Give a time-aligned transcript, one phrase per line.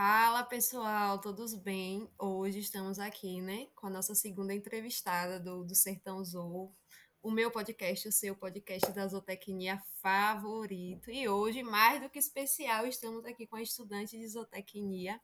[0.00, 2.08] Fala pessoal, todos bem?
[2.16, 6.72] Hoje estamos aqui, né, com a nossa segunda entrevistada do, do Sertão Zoo,
[7.20, 11.10] o meu podcast, o seu podcast da zootecnia favorito.
[11.10, 15.20] E hoje, mais do que especial, estamos aqui com a estudante de zootecnia,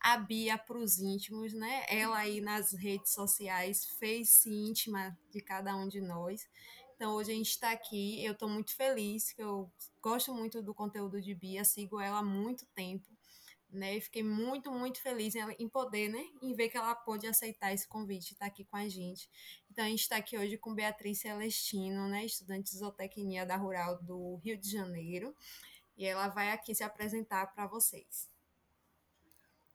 [0.00, 1.84] a Bia para os íntimos, né?
[1.86, 6.48] Ela aí nas redes sociais fez-se íntima de cada um de nós.
[6.96, 9.70] Então hoje a gente está aqui, eu estou muito feliz, que eu
[10.00, 13.13] gosto muito do conteúdo de Bia, sigo ela há muito tempo
[13.74, 13.96] né?
[13.96, 16.24] E fiquei muito, muito feliz em, poder, né?
[16.42, 19.28] Em ver que ela pôde aceitar esse convite e estar tá aqui com a gente.
[19.70, 22.24] Então, a gente está aqui hoje com Beatriz Celestino, né?
[22.24, 25.34] Estudante de zootecnia da Rural do Rio de Janeiro.
[25.96, 28.28] E ela vai aqui se apresentar para vocês.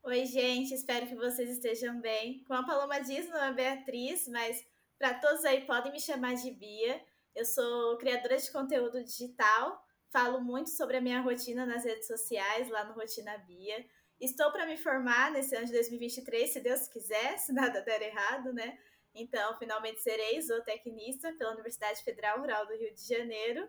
[0.01, 2.43] Oi, gente, espero que vocês estejam bem.
[2.45, 4.65] Como a Paloma diz, não é Beatriz, mas
[4.97, 7.01] para todos aí podem me chamar de Bia.
[7.35, 12.67] Eu sou criadora de conteúdo digital, Falo muito sobre a minha rotina nas redes sociais,
[12.69, 13.85] lá no Rotina Bia.
[14.19, 18.51] Estou para me formar nesse ano de 2023, se Deus quiser, se nada der errado,
[18.51, 18.77] né?
[19.13, 23.67] Então, finalmente serei zootecnista pela Universidade Federal Rural do Rio de Janeiro.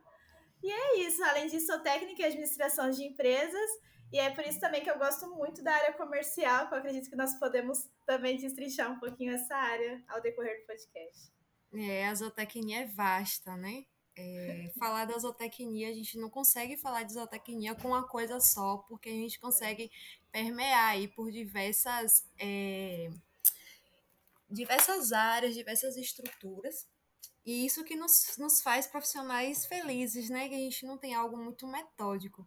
[0.62, 1.22] E é isso.
[1.24, 3.70] Além disso, sou técnica em administração de empresas.
[4.12, 7.08] E é por isso também que eu gosto muito da área comercial, que eu acredito
[7.08, 11.32] que nós podemos também destrinchar um pouquinho essa área ao decorrer do podcast.
[11.72, 13.84] É, a zootecnia é vasta, né?
[14.20, 18.78] É, falar da zootecnia, a gente não consegue falar de zootecnia com uma coisa só,
[18.88, 19.90] porque a gente consegue
[20.30, 23.10] permear aí por diversas, é,
[24.48, 26.86] diversas áreas, diversas estruturas.
[27.44, 30.48] E isso que nos, nos faz profissionais felizes, né?
[30.48, 32.46] Que a gente não tem algo muito metódico.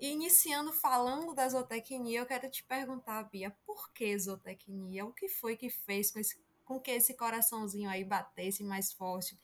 [0.00, 5.04] E iniciando falando da zootecnia, eu quero te perguntar, Bia, por que zootecnia?
[5.04, 9.38] O que foi que fez com, esse, com que esse coraçãozinho aí batesse mais forte?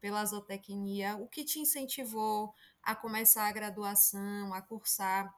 [0.00, 5.32] Pela zootecnia, o que te incentivou a começar a graduação, a cursar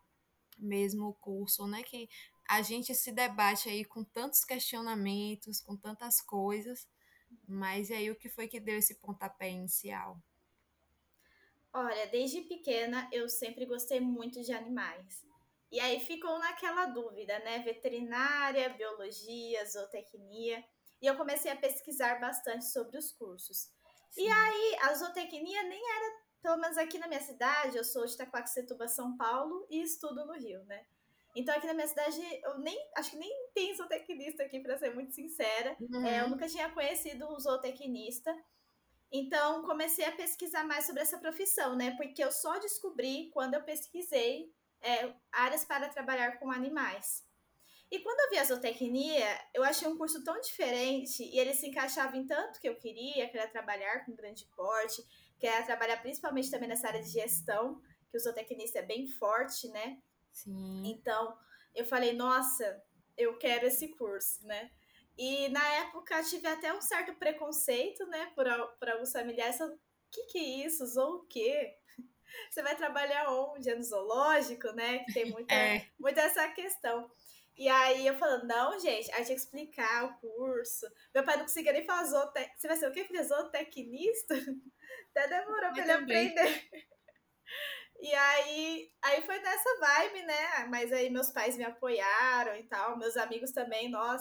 [0.58, 1.82] mesmo o curso, né?
[1.82, 2.08] Que
[2.48, 6.88] a gente se debate aí com tantos questionamentos, com tantas coisas,
[7.46, 10.20] mas e aí o que foi que deu esse pontapé inicial?
[11.72, 15.24] Olha, desde pequena eu sempre gostei muito de animais.
[15.70, 17.60] E aí ficou naquela dúvida, né?
[17.60, 20.62] Veterinária, biologia, zootecnia.
[21.00, 23.70] E eu comecei a pesquisar bastante sobre os cursos.
[24.12, 24.22] Sim.
[24.24, 28.12] E aí, a zootecnia nem era, pelo menos aqui na minha cidade, eu sou de
[28.12, 30.84] Itaquaquecetuba, São Paulo, e estudo no Rio, né?
[31.34, 34.94] Então, aqui na minha cidade, eu nem acho que nem tem zootecnista aqui, para ser
[34.94, 35.74] muito sincera.
[35.80, 36.06] Uhum.
[36.06, 38.36] É, eu nunca tinha conhecido um zootecnista.
[39.10, 41.96] Então, comecei a pesquisar mais sobre essa profissão, né?
[41.96, 47.26] Porque eu só descobri quando eu pesquisei é, áreas para trabalhar com animais.
[47.92, 51.66] E quando eu vi a zootecnia, eu achei um curso tão diferente e ele se
[51.66, 55.04] encaixava em tanto que eu queria, que era trabalhar com grande porte,
[55.38, 59.68] que era trabalhar principalmente também nessa área de gestão, que o zootecnista é bem forte,
[59.68, 60.00] né?
[60.32, 60.84] Sim.
[60.86, 61.36] Então,
[61.74, 62.82] eu falei, nossa,
[63.14, 64.70] eu quero esse curso, né?
[65.18, 68.46] E na época tive até um certo preconceito, né, por,
[68.78, 69.60] por alguns familiares.
[69.60, 69.78] O
[70.10, 70.86] que, que é isso?
[70.86, 71.76] Zou o quê?
[72.50, 73.68] Você vai trabalhar onde?
[73.68, 75.00] É no zoológico, né?
[75.00, 75.86] Que tem muita, é.
[75.98, 77.10] muita essa questão.
[77.56, 80.86] E aí eu falando, não, gente, aí tinha que explicar o curso.
[81.14, 82.50] Meu pai não conseguia nem falar zootec...
[82.56, 83.04] Você vai ser o que?
[83.04, 83.22] Filha?
[83.22, 84.34] Zootecnista?
[85.14, 86.70] Até demorou pra ele aprender.
[88.00, 90.66] E aí, aí foi nessa vibe, né?
[90.68, 94.20] Mas aí meus pais me apoiaram e tal, meus amigos também, nós.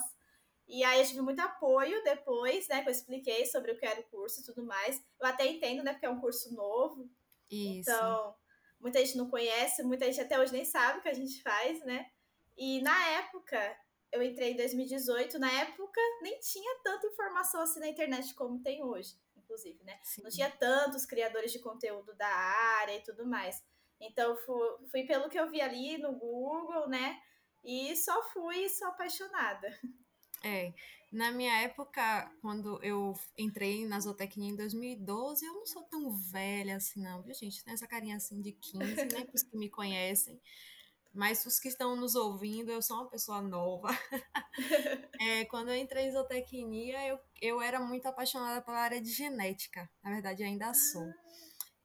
[0.68, 2.84] E aí eu tive muito apoio depois, né?
[2.84, 5.03] Que eu expliquei sobre o que era o curso e tudo mais.
[5.19, 5.94] Eu até entendo, né?
[5.94, 7.09] Porque é um curso novo.
[7.50, 7.90] Isso.
[7.90, 8.36] Então,
[8.80, 11.84] muita gente não conhece, muita gente até hoje nem sabe o que a gente faz,
[11.84, 12.09] né?
[12.57, 13.78] E na época,
[14.12, 18.84] eu entrei em 2018, na época nem tinha tanta informação assim na internet como tem
[18.84, 20.00] hoje, inclusive, né?
[20.03, 20.23] Sim.
[20.23, 23.63] Não tinha tantos criadores de conteúdo da área e tudo mais.
[24.00, 27.22] Então fui, fui pelo que eu vi ali no Google, né?
[27.63, 29.69] E só fui sou apaixonada.
[30.44, 30.73] É,
[31.12, 36.78] na minha época, quando eu entrei na zootecnia em 2012, eu não sou tão velha
[36.78, 37.63] assim, não, viu, gente?
[37.63, 39.25] Tem essa carinha assim de 15, né?
[39.25, 40.41] Para os que me conhecem.
[41.14, 43.90] Mas os que estão nos ouvindo, eu sou uma pessoa nova.
[45.19, 49.90] é, quando eu entrei em zootecnia, eu, eu era muito apaixonada pela área de genética.
[50.02, 51.12] Na verdade, ainda sou.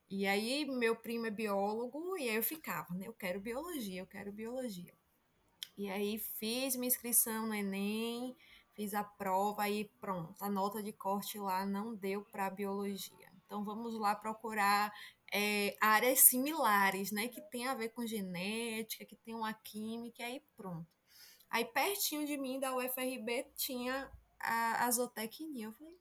[0.08, 3.08] E aí, meu primo é biólogo, e aí eu ficava, né?
[3.08, 4.94] Eu quero biologia, eu quero biologia.
[5.76, 8.36] E aí, fiz minha inscrição no Enem,
[8.74, 13.32] fiz a prova, aí pronto, a nota de corte lá não deu para biologia.
[13.44, 14.92] Então, vamos lá procurar
[15.32, 17.28] é, áreas similares, né?
[17.28, 20.86] Que tem a ver com genética, que tem uma química, aí pronto.
[21.50, 25.66] Aí pertinho de mim, da UFRB, tinha a, a zootecnia.
[25.66, 25.94] Eu falei,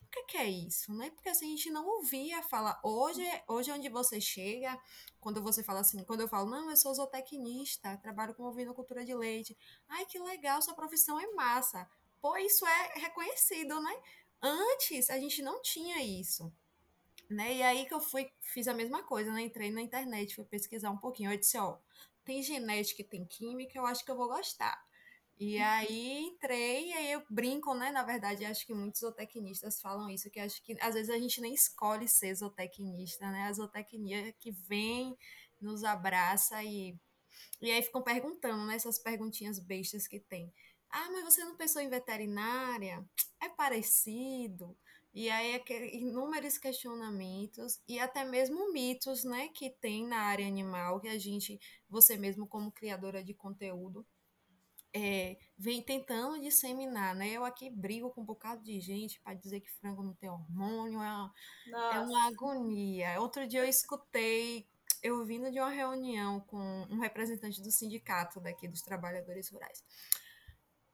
[0.00, 1.10] por que, que é isso, né?
[1.10, 2.80] Porque assim, a gente não ouvia falar.
[2.82, 4.80] Hoje, hoje onde você chega,
[5.20, 9.14] quando você fala assim, quando eu falo, não, eu sou zootecnista, trabalho com ovinocultura de
[9.14, 9.56] leite.
[9.88, 11.88] Ai, que legal, sua profissão é massa.
[12.20, 14.02] Pô, isso é reconhecido, né?
[14.40, 16.52] Antes, a gente não tinha isso.
[17.28, 17.56] Né?
[17.56, 19.42] E aí que eu fui, fiz a mesma coisa, né?
[19.42, 21.32] Entrei na internet, fui pesquisar um pouquinho.
[21.32, 21.76] Eu disse, ó,
[22.24, 24.80] tem genética e tem química, eu acho que eu vou gostar.
[25.38, 27.90] E aí entrei, e aí eu brinco, né?
[27.90, 31.40] Na verdade, acho que muitos zootecnistas falam isso, que acho que às vezes a gente
[31.42, 33.42] nem escolhe ser zootecnista, né?
[33.44, 35.16] A zootecnia que vem,
[35.60, 36.96] nos abraça e,
[37.60, 38.76] e aí ficam perguntando, né?
[38.76, 40.52] Essas perguntinhas bestas que tem.
[40.90, 43.04] Ah, mas você não pensou em veterinária?
[43.40, 44.76] É parecido?
[45.16, 45.58] E aí,
[45.94, 51.58] inúmeros questionamentos e até mesmo mitos, né, que tem na área animal, que a gente,
[51.88, 54.06] você mesmo como criadora de conteúdo,
[54.92, 57.30] é, vem tentando disseminar, né?
[57.30, 61.00] Eu aqui brigo com um bocado de gente para dizer que frango não tem hormônio,
[61.00, 61.34] é uma,
[61.94, 63.18] é uma agonia.
[63.18, 64.68] Outro dia eu escutei,
[65.02, 69.82] eu vindo de uma reunião com um representante do sindicato daqui dos trabalhadores rurais.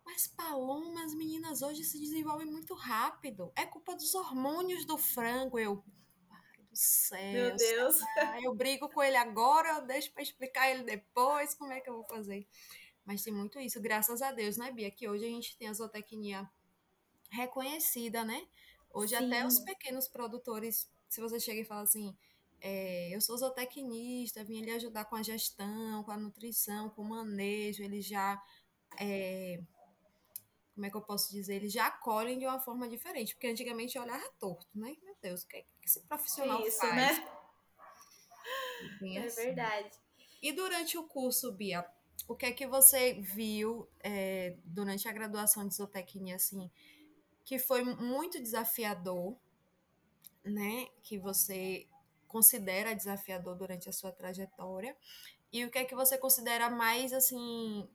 [0.05, 3.53] Mas Paloma, as meninas hoje se desenvolvem muito rápido.
[3.57, 5.59] É culpa dos hormônios do frango.
[5.59, 5.85] Eu,
[6.29, 7.33] pai do céu.
[7.33, 8.01] Meu Deus.
[8.43, 11.95] Eu brigo com ele agora, eu deixo para explicar ele depois como é que eu
[11.95, 12.47] vou fazer.
[13.05, 14.91] Mas tem muito isso, graças a Deus, né, Bia?
[14.91, 16.49] Que hoje a gente tem a zootecnia
[17.31, 18.47] reconhecida, né?
[18.91, 19.27] Hoje Sim.
[19.27, 22.15] até os pequenos produtores, se você chega e fala assim,
[22.61, 27.09] é, eu sou zootecnista, vim lhe ajudar com a gestão, com a nutrição, com o
[27.09, 28.41] manejo, eles já
[29.01, 29.61] é,
[30.75, 33.97] como é que eu posso dizer, eles já acolhem de uma forma diferente, porque antigamente
[33.97, 34.97] eu olhava torto, né?
[35.03, 36.95] Meu Deus, o que, é que esse profissional Isso, faz?
[36.95, 37.29] né?
[39.01, 39.43] Bem é assim.
[39.43, 39.91] verdade.
[40.43, 41.87] E durante o curso, Bia,
[42.27, 46.71] o que é que você viu é, durante a graduação de zootecnia, assim,
[47.45, 49.37] que foi muito desafiador,
[50.45, 50.89] né?
[51.03, 51.87] Que você
[52.27, 54.97] considera desafiador durante a sua trajetória?
[55.53, 57.89] E o que é que você considera mais, assim,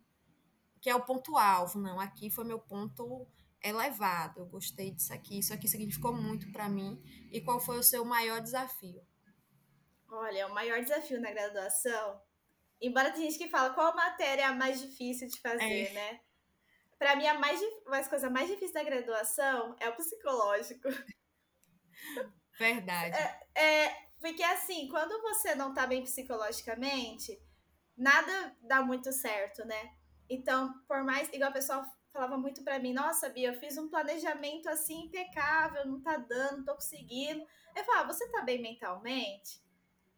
[0.81, 3.27] que é o ponto-alvo, não, aqui foi meu ponto
[3.63, 7.01] elevado, eu gostei disso aqui, isso aqui significou muito para mim.
[7.31, 9.05] E qual foi o seu maior desafio?
[10.09, 12.21] Olha, o maior desafio na graduação,
[12.81, 15.93] embora tem gente que fala qual matéria é a mais difícil de fazer, é.
[15.93, 16.19] né?
[16.97, 20.87] Para mim, a mais, uma coisa mais difícil da graduação é o psicológico.
[22.57, 23.15] Verdade.
[23.15, 27.39] É, é, porque assim, quando você não tá bem psicologicamente,
[27.95, 29.96] nada dá muito certo, né?
[30.29, 33.87] Então, por mais, igual a pessoa falava muito para mim, nossa, Bia, eu fiz um
[33.87, 37.45] planejamento assim impecável, não tá dando, não tô conseguindo.
[37.75, 39.61] Eu falava, você tá bem mentalmente?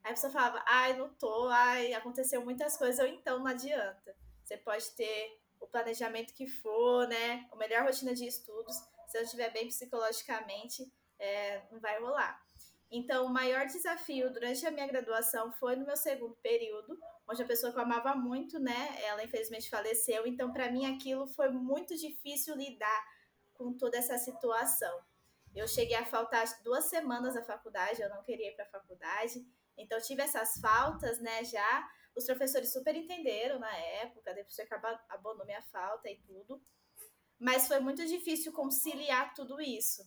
[0.03, 4.15] Aí a pessoa falava, ai, não tô, ai, aconteceu muitas coisas, ou então não adianta.
[4.43, 7.47] Você pode ter o planejamento que for, né?
[7.51, 8.75] A melhor rotina de estudos,
[9.07, 12.41] se eu estiver bem psicologicamente, é, não vai rolar.
[12.89, 16.97] Então, o maior desafio durante a minha graduação foi no meu segundo período,
[17.29, 20.25] onde a pessoa que eu amava muito, né, ela infelizmente faleceu.
[20.25, 23.05] Então, para mim, aquilo foi muito difícil lidar
[23.53, 24.99] com toda essa situação.
[25.55, 29.45] Eu cheguei a faltar duas semanas da faculdade, eu não queria ir para a faculdade.
[29.77, 31.87] Então, tive essas faltas, né, já.
[32.15, 36.61] Os professores super entenderam na época, depois acaba abonou minha falta e tudo.
[37.37, 40.03] Mas foi muito difícil conciliar tudo isso.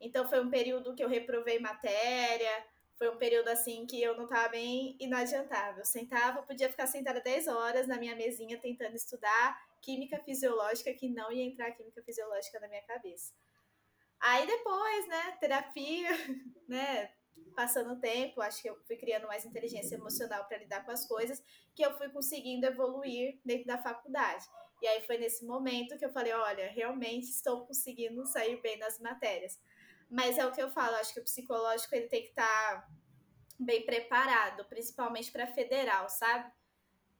[0.00, 4.24] Então foi um período que eu reprovei matéria, foi um período assim que eu não
[4.24, 5.78] estava bem inadiantável.
[5.78, 11.08] Eu sentava, podia ficar sentada 10 horas na minha mesinha tentando estudar química fisiológica, que
[11.08, 13.32] não ia entrar química fisiológica na minha cabeça.
[14.20, 16.08] Aí depois, né, terapia,
[16.68, 17.12] né,
[17.54, 21.06] passando o tempo, acho que eu fui criando mais inteligência emocional para lidar com as
[21.06, 21.42] coisas,
[21.74, 24.46] que eu fui conseguindo evoluir dentro da faculdade.
[24.80, 28.98] E aí foi nesse momento que eu falei, olha, realmente estou conseguindo sair bem nas
[28.98, 29.58] matérias.
[30.14, 32.88] Mas é o que eu falo, acho que o psicológico ele tem que estar tá
[33.58, 36.52] bem preparado, principalmente para federal, sabe?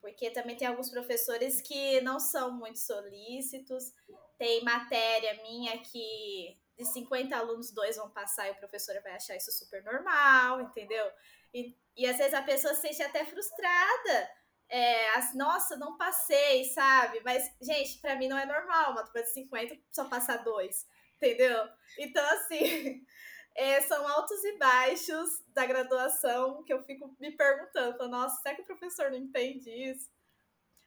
[0.00, 3.92] Porque também tem alguns professores que não são muito solícitos.
[4.38, 9.34] Tem matéria minha que de 50 alunos, dois vão passar e o professor vai achar
[9.34, 11.04] isso super normal, entendeu?
[11.52, 14.30] E, e às vezes a pessoa se sente até frustrada.
[14.68, 17.20] É, as, nossa, não passei, sabe?
[17.24, 20.86] Mas, gente, para mim não é normal uma turma de 50 só passar dois
[21.16, 21.68] entendeu?
[21.98, 23.04] Então, assim,
[23.54, 28.62] é, são altos e baixos da graduação que eu fico me perguntando, nossa, será que
[28.62, 30.10] o professor não entende isso?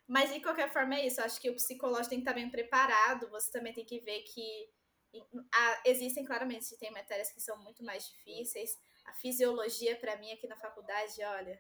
[0.08, 2.50] Mas de qualquer forma é isso, eu acho que o psicológico tem que estar bem
[2.50, 4.70] preparado, você também tem que ver que
[5.86, 8.78] existem claramente, tem matérias que são muito mais difíceis.
[9.06, 11.60] A fisiologia, para mim, aqui na faculdade, olha,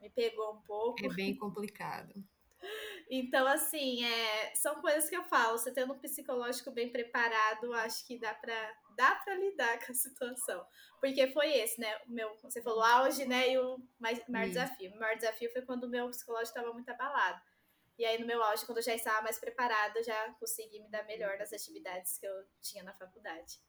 [0.00, 1.04] me pegou um pouco.
[1.04, 2.14] É bem complicado.
[3.10, 5.58] Então, assim, é, são coisas que eu falo.
[5.58, 9.94] Você tendo um psicológico bem preparado, acho que dá pra, dá pra lidar com a
[9.94, 10.64] situação.
[11.00, 11.96] Porque foi esse, né?
[12.06, 13.50] O meu, você falou auge, né?
[13.50, 14.58] E o mais, maior Isso.
[14.58, 14.92] desafio.
[14.92, 17.40] O maior desafio foi quando o meu psicológico estava muito abalado.
[17.98, 20.88] E aí, no meu auge, quando eu já estava mais preparada, eu já consegui me
[20.88, 23.60] dar melhor nas atividades que eu tinha na faculdade.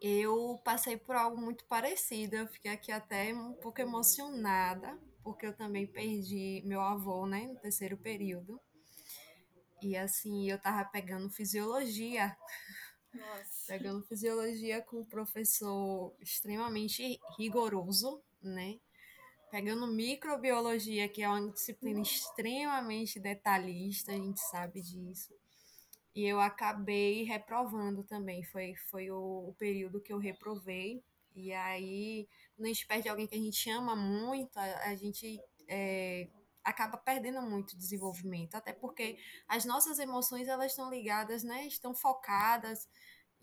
[0.00, 2.36] Eu passei por algo muito parecido.
[2.36, 7.56] Eu fiquei aqui até um pouco emocionada, porque eu também perdi meu avô, né, no
[7.56, 8.60] terceiro período.
[9.80, 12.36] E assim, eu tava pegando fisiologia,
[13.12, 13.66] Nossa.
[13.66, 18.78] pegando fisiologia com um professor extremamente rigoroso, né?
[19.50, 25.34] Pegando microbiologia, que é uma disciplina extremamente detalhista, a gente sabe disso.
[26.14, 28.42] E eu acabei reprovando também.
[28.44, 31.02] Foi, foi o, o período que eu reprovei.
[31.34, 35.40] E aí, quando a gente perde alguém que a gente ama muito, a, a gente
[35.68, 36.28] é,
[36.62, 38.54] acaba perdendo muito desenvolvimento.
[38.54, 39.18] Até porque
[39.48, 41.66] as nossas emoções, elas estão ligadas, né?
[41.66, 42.88] Estão focadas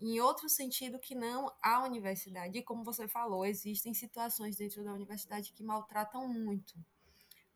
[0.00, 2.58] em outro sentido que não a universidade.
[2.58, 6.74] E como você falou, existem situações dentro da universidade que maltratam muito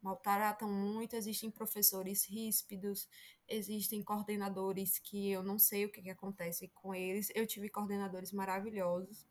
[0.07, 3.09] maltratam muito, existem professores ríspidos,
[3.49, 7.29] existem coordenadores que eu não sei o que, que acontece com eles.
[7.35, 9.27] Eu tive coordenadores maravilhosos,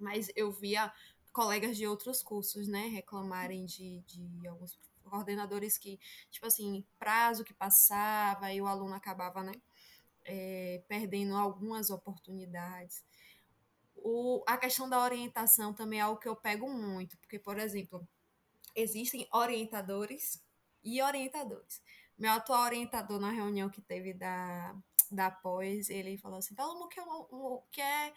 [0.00, 0.92] mas eu via
[1.32, 7.54] colegas de outros cursos, né, reclamarem de, de alguns coordenadores que, tipo assim, prazo que
[7.54, 9.52] passava e o aluno acabava, né,
[10.24, 13.04] é, perdendo algumas oportunidades.
[13.94, 18.06] O, a questão da orientação também é algo que eu pego muito, porque, por exemplo,
[18.76, 20.44] existem orientadores
[20.84, 21.82] e orientadores.
[22.16, 24.76] Meu atual orientador na reunião que teve da,
[25.10, 28.14] da pós, ele falou assim: Fala, o que é um, um, que é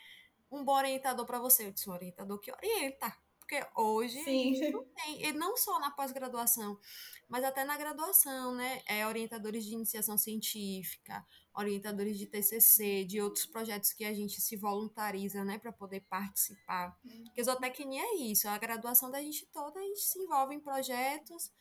[0.52, 1.66] um bom orientador para você?
[1.66, 3.16] Eu disse: um orientador que orienta.
[3.40, 4.92] Porque hoje gente não Sim.
[4.96, 6.80] tem, e não só na pós-graduação,
[7.28, 8.84] mas até na graduação, né?
[8.86, 11.26] É, orientadores de iniciação científica,
[11.60, 16.98] orientadores de TCC, de outros projetos que a gente se voluntariza, né, para poder participar.
[17.26, 21.52] Porque zootecnia é isso, a graduação da gente toda, a gente se envolve em projetos.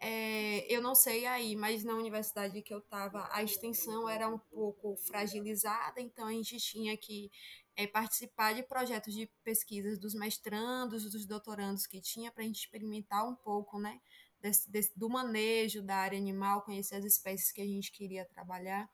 [0.00, 4.38] É, eu não sei aí, mas na universidade que eu estava, a extensão era um
[4.38, 7.30] pouco fragilizada, então a gente tinha que
[7.76, 12.58] é, participar de projetos de pesquisas dos mestrandos, dos doutorandos que tinha, para a gente
[12.58, 14.00] experimentar um pouco, né,
[14.40, 18.90] desse, desse, do manejo da área animal, conhecer as espécies que a gente queria trabalhar.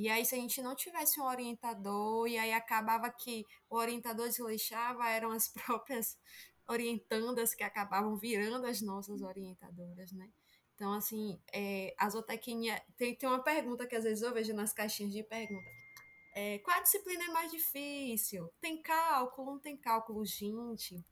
[0.00, 4.28] E aí, se a gente não tivesse um orientador, e aí acabava que o orientador
[4.28, 6.18] desleixava, eram as próprias
[6.66, 10.30] orientandas que acabavam virando as nossas orientadoras, né?
[10.74, 12.82] Então, assim, é, a zootecnia...
[12.96, 15.68] Tem, tem uma pergunta que às vezes eu vejo nas caixinhas de pergunta.
[16.34, 18.50] É, qual disciplina é mais difícil?
[18.58, 19.52] Tem cálculo?
[19.52, 20.24] Não tem cálculo?
[20.24, 21.04] Gente,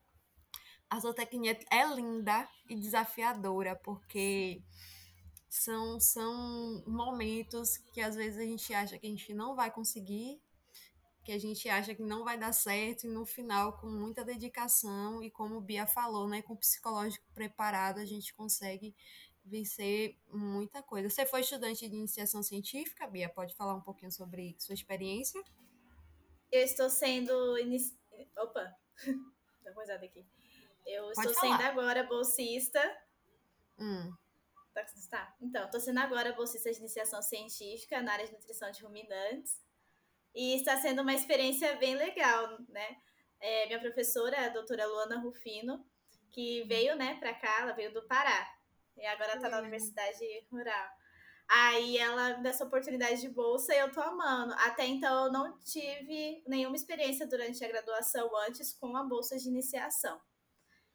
[0.89, 4.63] a zootecnia é linda e desafiadora, porque
[5.49, 10.41] são, são momentos que às vezes a gente acha que a gente não vai conseguir,
[11.25, 15.23] que a gente acha que não vai dar certo, e no final, com muita dedicação
[15.23, 18.95] e como o Bia falou, né, com o psicológico preparado, a gente consegue
[19.45, 21.09] vencer muita coisa.
[21.09, 23.29] Você foi estudante de iniciação científica, Bia?
[23.29, 25.43] Pode falar um pouquinho sobre sua experiência?
[26.53, 27.59] Eu estou sendo.
[27.59, 27.99] Inici...
[28.37, 28.75] Opa!
[29.65, 30.27] Dá uma aqui.
[30.87, 31.69] Eu Pode estou sendo falar.
[31.69, 32.81] agora bolsista.
[33.79, 34.13] Hum.
[35.11, 39.61] Tá, então, estou sendo agora bolsista de iniciação científica na área de nutrição de ruminantes.
[40.35, 42.97] E está sendo uma experiência bem legal, né?
[43.41, 45.85] É, minha professora, a doutora Luana Rufino,
[46.31, 48.47] que veio, né, para cá, ela veio do Pará.
[48.97, 50.19] E agora está na Universidade
[50.51, 50.89] Rural.
[51.49, 54.53] Aí ela me deu essa oportunidade de bolsa e eu tô amando.
[54.59, 59.49] Até então eu não tive nenhuma experiência durante a graduação antes com a bolsa de
[59.49, 60.21] iniciação.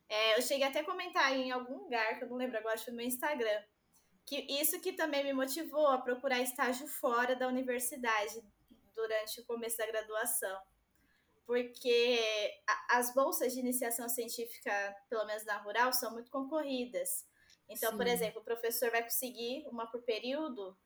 [0.08, 2.86] É, eu cheguei até a comentar em algum lugar, que eu não lembro agora, acho
[2.86, 3.64] que no meu Instagram,
[4.26, 8.42] que isso que também me motivou a procurar estágio fora da universidade
[8.96, 10.62] durante o começo da graduação.
[11.46, 12.20] Porque
[12.90, 17.26] as bolsas de iniciação científica, pelo menos na rural, são muito concorridas.
[17.68, 17.98] Então, Sim.
[17.98, 20.78] por exemplo, o professor vai conseguir uma por período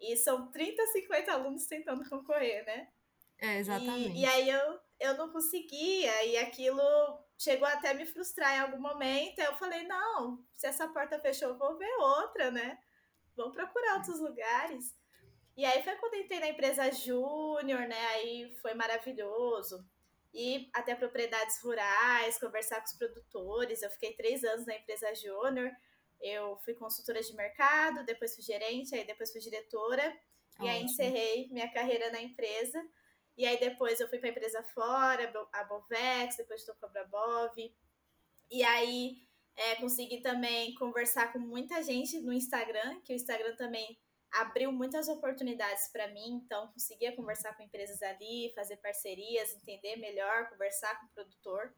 [0.00, 2.88] e são 30, 50 alunos tentando concorrer, né?
[3.40, 4.16] É, exatamente.
[4.16, 6.82] E, e aí eu, eu não conseguia, e aquilo
[7.38, 9.38] chegou até a me frustrar em algum momento.
[9.38, 12.78] Aí eu falei, não, se essa porta fechou, eu vou ver outra, né?
[13.36, 14.96] Vamos procurar outros lugares.
[15.56, 18.06] E aí foi quando entrei na empresa Júnior, né?
[18.14, 19.84] Aí foi maravilhoso.
[20.34, 23.82] E até propriedades rurais, conversar com os produtores.
[23.82, 25.70] Eu fiquei três anos na empresa Júnior.
[26.20, 30.16] Eu fui consultora de mercado, depois fui gerente, aí depois fui diretora.
[30.60, 32.84] E aí encerrei minha carreira na empresa.
[33.38, 36.88] E aí depois eu fui para a empresa fora, a Bovex, depois estou com a
[36.90, 37.56] Brabov.
[38.50, 39.26] E aí
[39.60, 43.98] É, consegui também conversar com muita gente no Instagram, que o Instagram também
[44.30, 50.48] abriu muitas oportunidades para mim, então conseguia conversar com empresas ali, fazer parcerias, entender melhor,
[50.48, 51.74] conversar com o produtor.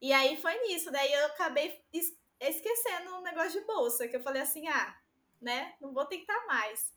[0.00, 1.84] E aí foi nisso, daí eu acabei
[2.40, 4.98] esquecendo um negócio de bolsa, que eu falei assim, ah,
[5.38, 6.90] né, não vou tentar mais.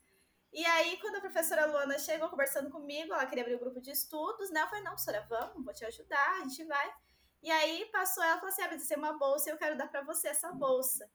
[0.54, 3.80] E aí, quando a professora Luana chegou conversando comigo, ela queria abrir o um grupo
[3.80, 4.62] de estudos, né?
[4.62, 6.94] Eu falei, não, professora, vamos, vou te ajudar, a gente vai.
[7.42, 10.02] E aí passou, ela falou assim: ah, vai uma bolsa e eu quero dar para
[10.02, 11.10] você essa bolsa.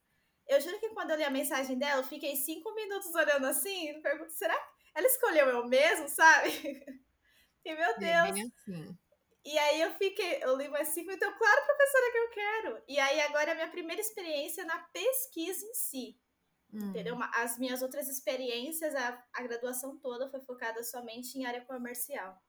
[0.46, 4.02] Eu juro que quando eu li a mensagem dela, eu fiquei cinco minutos olhando assim,
[4.02, 6.50] pergunto, será que ela escolheu eu mesmo, sabe?
[7.64, 8.38] e meu Deus.
[8.38, 8.98] É assim.
[9.46, 12.84] E aí eu fiquei, eu li mais cinco, então, claro, professora, que eu quero.
[12.88, 16.20] E aí agora é a minha primeira experiência na pesquisa em si.
[16.74, 16.90] Hum.
[16.90, 17.18] Entendeu?
[17.34, 22.40] As minhas outras experiências, a, a graduação toda foi focada somente em área comercial.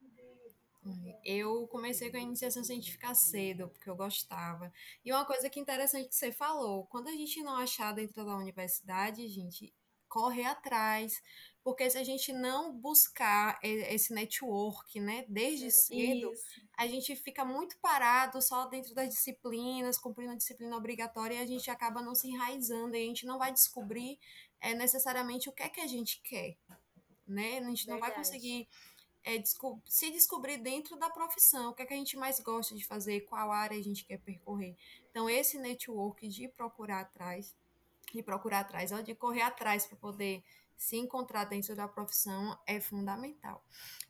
[1.25, 4.73] Eu comecei com a iniciação científica cedo, porque eu gostava.
[5.05, 8.25] E uma coisa que é interessante que você falou, quando a gente não achar dentro
[8.25, 9.75] da universidade, gente,
[10.09, 11.23] corre atrás.
[11.63, 16.61] Porque se a gente não buscar esse network, né, desde cedo, Isso.
[16.77, 21.47] a gente fica muito parado só dentro das disciplinas, cumprindo a disciplina obrigatória, e a
[21.47, 24.19] gente acaba não se enraizando, e a gente não vai descobrir
[24.61, 26.57] é, necessariamente o que é que a gente quer,
[27.27, 27.59] né?
[27.59, 27.89] A gente Verdade.
[27.89, 28.67] não vai conseguir
[29.23, 32.75] é, desco se descobrir dentro da profissão, o que é que a gente mais gosta
[32.75, 34.77] de fazer, qual área a gente quer percorrer.
[35.11, 37.55] Então, esse network de procurar atrás,
[38.13, 40.43] de procurar atrás, ou de correr atrás para poder
[40.81, 43.63] se encontrar dentro da profissão é fundamental.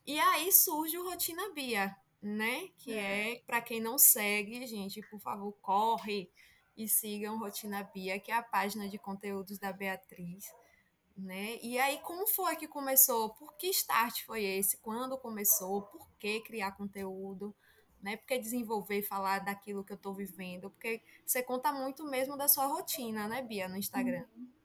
[0.06, 2.68] E aí surge o Rotina Bia, né?
[2.78, 6.30] Que é, é para quem não segue, gente, por favor, corre
[6.76, 10.44] e sigam Rotina Bia, que é a página de conteúdos da Beatriz.
[11.16, 11.58] Né?
[11.60, 13.30] E aí, como foi que começou?
[13.30, 14.76] Por que start foi esse?
[14.76, 15.82] Quando começou?
[15.82, 17.52] Por que criar conteúdo?
[18.00, 18.16] Né?
[18.16, 20.70] Por que desenvolver, falar daquilo que eu estou vivendo?
[20.70, 24.24] Porque você conta muito mesmo da sua rotina, né, Bia, no Instagram.
[24.36, 24.59] Uhum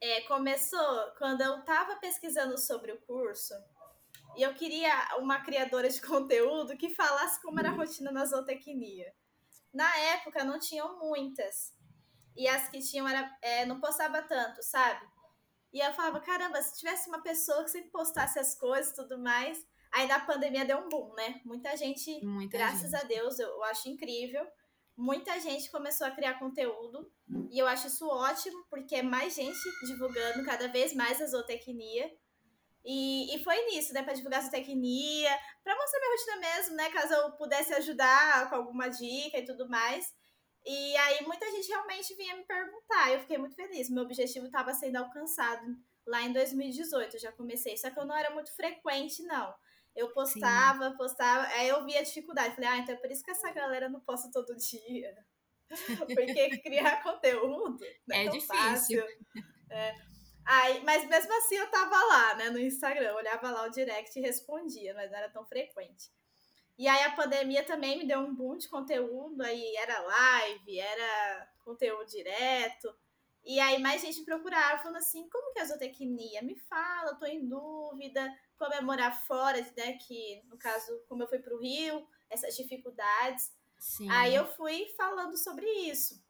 [0.00, 3.54] é, começou quando eu estava pesquisando sobre o curso
[4.36, 9.12] e eu queria uma criadora de conteúdo que falasse como era a rotina na zootecnia.
[9.72, 11.74] Na época não tinham muitas.
[12.36, 15.06] E as que tinham era, é, não postava tanto, sabe?
[15.72, 19.18] E eu falava, caramba, se tivesse uma pessoa que sempre postasse as coisas e tudo
[19.18, 19.66] mais.
[19.92, 21.40] Aí na pandemia deu um boom, né?
[21.44, 22.96] Muita gente, Muita graças gente.
[22.96, 24.46] a Deus, eu, eu acho incrível
[24.96, 27.10] muita gente começou a criar conteúdo
[27.50, 32.10] e eu acho isso ótimo porque é mais gente divulgando cada vez mais a zootecnia.
[32.88, 34.02] E, e foi nisso, né?
[34.02, 36.90] Pra divulgar a zootecnia, pra mostrar minha rotina mesmo, né?
[36.90, 40.14] Caso eu pudesse ajudar com alguma dica e tudo mais.
[40.64, 43.12] E aí muita gente realmente vinha me perguntar.
[43.12, 43.90] Eu fiquei muito feliz.
[43.90, 47.16] Meu objetivo estava sendo alcançado lá em 2018.
[47.16, 47.76] Eu já comecei.
[47.76, 49.52] Só que eu não era muito frequente, não.
[49.96, 50.96] Eu postava, Sim.
[50.96, 52.54] postava, aí eu via a dificuldade.
[52.54, 55.16] Falei, ah, então é por isso que essa galera não posta todo dia.
[56.14, 57.82] Porque criar conteúdo
[58.12, 59.02] é, é difícil.
[59.70, 59.94] É.
[60.44, 64.16] Aí, mas mesmo assim eu tava lá, né, no Instagram, eu olhava lá o direct
[64.16, 66.12] e respondia, mas não era tão frequente.
[66.78, 71.48] E aí a pandemia também me deu um boom de conteúdo, aí era live, era
[71.64, 72.94] conteúdo direto.
[73.44, 76.42] E aí mais gente procurava, falando assim, como que é a zootecnia?
[76.42, 79.94] Me fala, tô em dúvida comemorar fora, né?
[79.94, 83.54] Que no caso, como eu fui para o Rio, essas dificuldades.
[83.78, 84.08] Sim.
[84.10, 86.22] Aí eu fui falando sobre isso.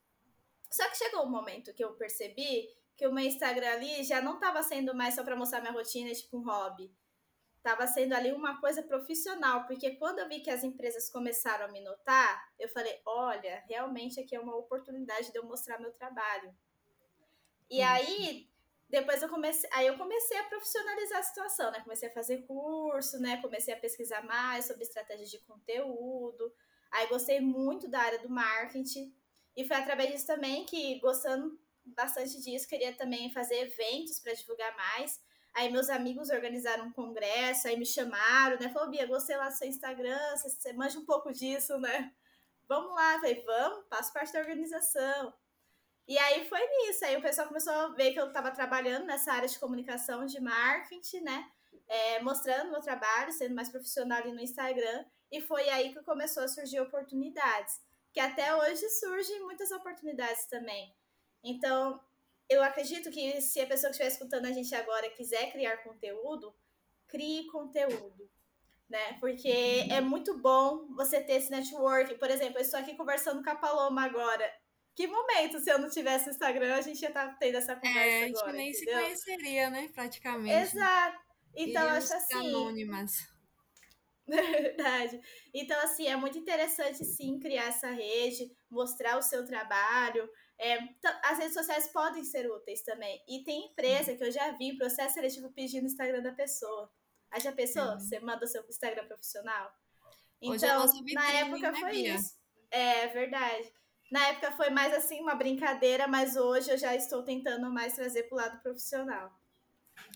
[0.70, 4.34] Só que chegou um momento que eu percebi que o meu Instagram ali já não
[4.34, 6.92] estava sendo mais só para mostrar minha rotina, tipo um hobby.
[7.62, 11.68] Tava sendo ali uma coisa profissional, porque quando eu vi que as empresas começaram a
[11.68, 16.56] me notar, eu falei: olha, realmente aqui é uma oportunidade de eu mostrar meu trabalho.
[17.68, 18.48] E aí
[18.88, 21.80] depois eu comecei, aí eu comecei a profissionalizar a situação, né?
[21.80, 23.40] Comecei a fazer curso, né?
[23.42, 26.52] Comecei a pesquisar mais sobre estratégias de conteúdo.
[26.92, 29.12] Aí gostei muito da área do marketing.
[29.56, 34.76] E foi através disso também que, gostando bastante disso, queria também fazer eventos para divulgar
[34.76, 35.20] mais.
[35.54, 38.68] Aí meus amigos organizaram um congresso, aí me chamaram, né?
[38.68, 42.12] Falou, Bia, gostei lá do seu Instagram, você, você manja um pouco disso, né?
[42.68, 45.32] Vamos lá, falei, vamos, faço parte da organização.
[46.06, 47.04] E aí foi nisso.
[47.04, 50.40] Aí o pessoal começou a ver que eu estava trabalhando nessa área de comunicação, de
[50.40, 51.50] marketing, né?
[51.88, 55.04] É, mostrando meu trabalho, sendo mais profissional ali no Instagram.
[55.30, 57.80] E foi aí que começou a surgir oportunidades.
[58.12, 60.94] Que até hoje surgem muitas oportunidades também.
[61.42, 62.00] Então,
[62.48, 66.54] eu acredito que se a pessoa que estiver escutando a gente agora quiser criar conteúdo,
[67.08, 68.30] crie conteúdo.
[68.88, 69.14] Né?
[69.18, 72.14] Porque é muito bom você ter esse network.
[72.14, 74.48] Por exemplo, eu estou aqui conversando com a Paloma agora
[74.96, 78.00] que momento, se eu não tivesse Instagram, a gente ia estar tá tendo essa conversa
[78.00, 78.46] é, agora.
[78.46, 78.94] A gente nem entendeu?
[78.94, 79.88] se conheceria, né?
[79.94, 80.54] Praticamente.
[80.54, 81.18] Exato.
[81.54, 82.48] Então, Iríamos acho assim.
[82.48, 83.12] Anônimas.
[84.26, 85.20] Verdade.
[85.52, 90.28] Então, assim, é muito interessante, sim, criar essa rede, mostrar o seu trabalho.
[90.58, 90.78] É,
[91.24, 93.22] as redes sociais podem ser úteis também.
[93.28, 96.90] E tem empresa que eu já vi processo seletivo pedindo o Instagram da pessoa.
[97.30, 97.82] Aí já pensou?
[97.82, 97.98] É.
[97.98, 99.70] Você manda o seu Instagram profissional?
[100.40, 102.14] Então, é então, vitrine, na época né, foi Bia?
[102.14, 102.34] isso.
[102.70, 103.72] É verdade.
[104.10, 108.24] Na época foi mais assim, uma brincadeira, mas hoje eu já estou tentando mais trazer
[108.24, 109.32] para o lado profissional.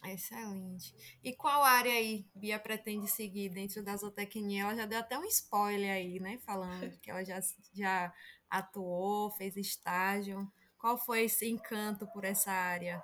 [0.05, 0.95] Excelente.
[1.23, 4.63] E qual área aí Bia pretende seguir dentro da zootecnia?
[4.63, 6.39] Ela já deu até um spoiler aí, né?
[6.39, 7.41] Falando que ela já,
[7.73, 8.13] já
[8.49, 10.51] atuou, fez estágio.
[10.79, 13.03] Qual foi esse encanto por essa área?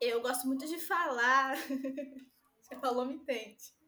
[0.00, 1.56] Eu gosto muito de falar.
[2.58, 3.79] Você falou, me entende.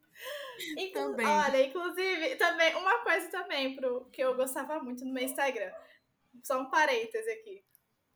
[0.79, 1.27] Inclu também.
[1.27, 5.73] Olha, inclusive, também, uma coisa também pro, que eu gostava muito no meu Instagram.
[6.43, 7.65] Só um parêntese aqui.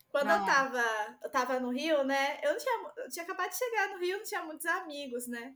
[0.09, 2.41] Quando eu tava, eu tava no Rio, né?
[2.43, 5.55] Eu, não tinha, eu tinha acabado de chegar no Rio, não tinha muitos amigos, né?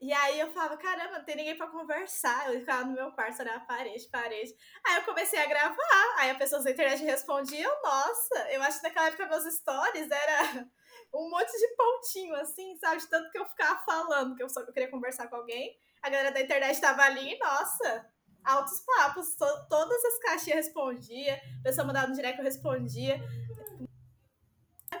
[0.00, 2.52] E aí eu falava, caramba, não tem ninguém pra conversar.
[2.52, 4.54] Eu ficava no meu quarto, olhava parede, parede.
[4.86, 6.14] Aí eu comecei a gravar.
[6.18, 10.10] Aí a pessoa da internet respondia, eu, nossa, eu acho que naquela época meus stories
[10.10, 10.68] era
[11.12, 13.00] um monte de pontinho, assim, sabe?
[13.00, 15.76] De tanto que eu ficava falando, que eu só queria conversar com alguém.
[16.02, 18.06] A galera da internet tava ali nossa,
[18.44, 19.36] altos papos.
[19.36, 21.40] To todas as caixinhas respondia.
[21.60, 23.20] A pessoa mandava no direct, eu respondia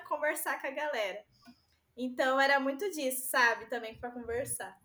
[0.08, 1.24] conversar com a galera.
[1.96, 3.66] Então era muito disso, sabe?
[3.66, 4.76] Também para conversar.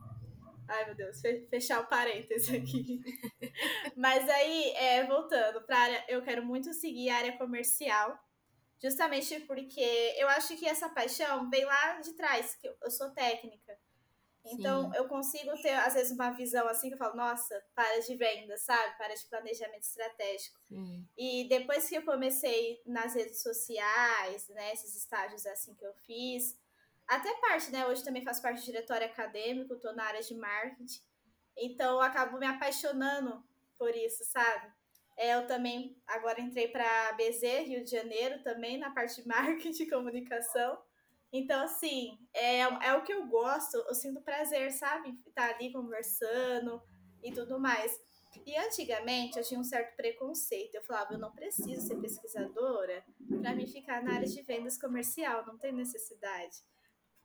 [0.68, 3.02] Ai, meu Deus, fechar o parêntese aqui.
[3.96, 8.18] Mas aí, é, voltando para área, eu quero muito seguir a área comercial,
[8.82, 13.78] justamente porque eu acho que essa paixão vem lá de trás, que eu sou técnica.
[14.46, 14.98] Então, Sim.
[14.98, 18.58] eu consigo ter, às vezes, uma visão assim que eu falo, nossa, para de venda,
[18.58, 18.98] sabe?
[18.98, 20.60] Para de planejamento estratégico.
[20.68, 21.08] Sim.
[21.18, 26.60] E depois que eu comecei nas redes sociais, né, esses estágios assim que eu fiz,
[27.08, 27.86] até parte, né?
[27.88, 31.02] Hoje também faço parte do diretório acadêmico, estou na área de marketing.
[31.58, 33.42] Então, eu acabo me apaixonando
[33.78, 34.74] por isso, sabe?
[35.16, 39.28] É, eu também agora entrei para a BZ, Rio de Janeiro, também na parte de
[39.28, 40.78] marketing e comunicação.
[41.34, 45.20] Então, assim, é, é o que eu gosto, eu sinto prazer, sabe?
[45.26, 46.80] Estar ali conversando
[47.24, 47.92] e tudo mais.
[48.46, 50.76] E antigamente eu tinha um certo preconceito.
[50.76, 53.04] Eu falava, eu não preciso ser pesquisadora
[53.42, 56.58] para me ficar na área de vendas comercial, não tem necessidade.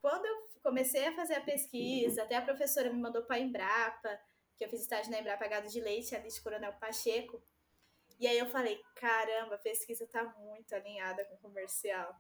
[0.01, 4.19] Quando eu comecei a fazer a pesquisa, até a professora me mandou para a Embrapa,
[4.57, 7.43] que eu fiz estágio na Embrapa Gado de Leite, ali de Coronel Pacheco.
[8.19, 12.17] E aí eu falei, caramba, a pesquisa está muito alinhada com o comercial.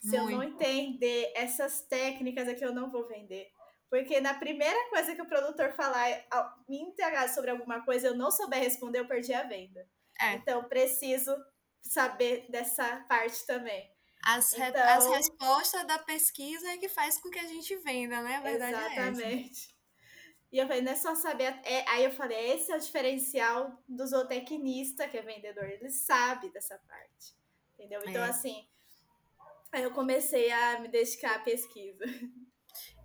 [0.00, 0.30] Se Muito.
[0.30, 3.50] eu não entender essas técnicas é que eu não vou vender.
[3.90, 6.06] Porque na primeira coisa que o produtor falar,
[6.68, 9.88] me entregar sobre alguma coisa, eu não souber responder, eu perdi a venda.
[10.20, 10.34] É.
[10.34, 11.34] Então, preciso
[11.80, 13.90] saber dessa parte também.
[14.24, 18.20] As, então, re as respostas da pesquisa é que faz com que a gente venda,
[18.20, 18.36] né?
[18.36, 19.68] A verdade exatamente.
[19.74, 19.78] É
[20.50, 21.58] e eu falei, não é só saber.
[21.64, 25.64] É, aí eu falei, esse é o diferencial do zootecnista, que é vendedor.
[25.64, 27.36] Ele sabe dessa parte.
[27.74, 28.00] Entendeu?
[28.06, 28.30] Então, é.
[28.30, 28.66] assim,
[29.72, 32.04] Aí eu comecei a me dedicar à pesquisa.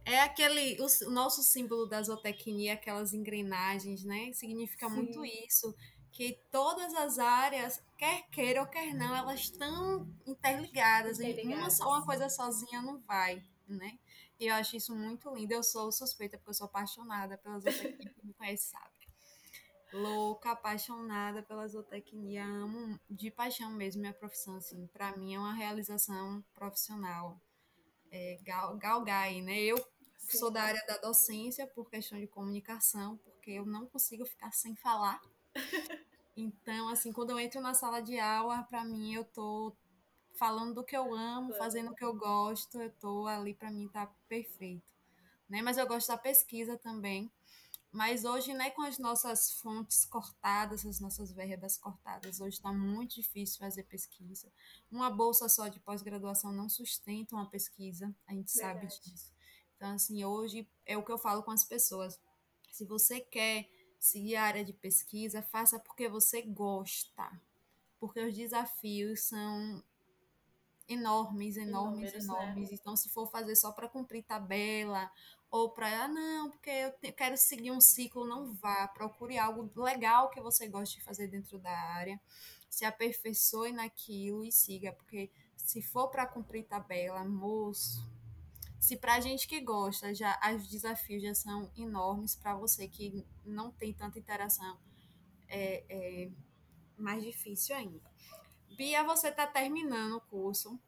[0.06, 4.34] É aquele, o, nosso símbolo da zootecnia, aquelas engrenagens, né?
[4.34, 4.95] Significa Sim.
[4.95, 5.73] muito isso,
[6.12, 11.19] que todas as áreas, quer queira ou quer não, elas estão interligadas.
[11.19, 11.58] interligadas.
[11.58, 13.97] Uma só uma coisa sozinha não vai, né?
[14.39, 15.54] E eu acho isso muito lindo.
[15.54, 19.03] Eu sou suspeita porque eu sou apaixonada pelas zootecnia, quem me conhece sabe
[19.93, 25.53] louca, apaixonada pela zootecnia, amo de paixão mesmo minha profissão, assim, para mim é uma
[25.53, 27.39] realização profissional.
[28.12, 29.60] É, gal, galgai, né?
[29.62, 29.77] Eu
[30.17, 30.38] Sim.
[30.38, 34.75] sou da área da docência por questão de comunicação, porque eu não consigo ficar sem
[34.75, 35.21] falar.
[36.36, 39.71] Então, assim, quando eu entro na sala de aula, para mim eu tô
[40.34, 43.88] falando do que eu amo, fazendo o que eu gosto, eu tô ali para mim
[43.88, 44.84] tá perfeito,
[45.47, 45.62] né?
[45.62, 47.32] Mas eu gosto da pesquisa também.
[47.93, 53.13] Mas hoje, né, com as nossas fontes cortadas, as nossas verbas cortadas, hoje está muito
[53.13, 54.51] difícil fazer pesquisa.
[54.91, 58.95] Uma bolsa só de pós-graduação não sustenta uma pesquisa, a gente Verdade.
[58.95, 59.32] sabe disso.
[59.75, 62.19] Então, assim, hoje é o que eu falo com as pessoas.
[62.71, 67.39] Se você quer seguir a área de pesquisa, faça porque você gosta.
[67.99, 69.84] Porque os desafios são
[70.88, 72.34] enormes, enormes, Inúmeros, né?
[72.34, 72.71] enormes.
[72.71, 72.77] Né?
[72.82, 75.12] Então, se for fazer só para cumprir tabela
[75.54, 78.88] ou para, ah, não, porque eu quero seguir um ciclo, não vá.
[78.88, 82.20] Procure algo legal que você goste de fazer dentro da área,
[82.68, 88.04] se aperfeiçoe naquilo e siga, porque se for para cumprir tabela, moço,
[88.80, 93.72] se para gente que gosta, já os desafios já são enormes, para você que não
[93.72, 94.80] tem tanta interação,
[95.48, 96.32] é, é
[96.98, 98.12] mais difícil ainda.
[98.76, 100.80] Bia, você está terminando o curso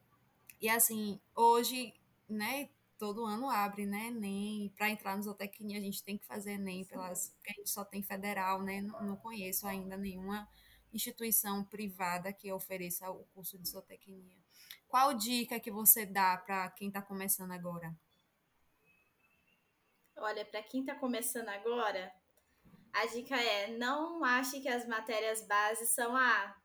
[0.59, 1.93] e assim, hoje,
[2.27, 6.53] né, todo ano abre, né, Enem, para entrar no zootecnia a gente tem que fazer
[6.53, 10.47] Enem, pelas, porque a gente só tem federal, né, não, não conheço ainda nenhuma
[10.93, 14.37] instituição privada que ofereça o curso de zootecnia.
[14.87, 17.93] Qual dica que você dá para quem está começando agora?
[20.17, 22.13] Olha, para quem está começando agora,
[22.93, 26.55] a dica é não ache que as matérias bases são ah,